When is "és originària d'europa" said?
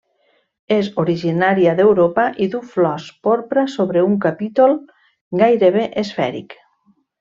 0.75-2.25